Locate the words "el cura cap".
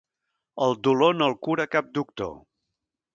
1.33-1.93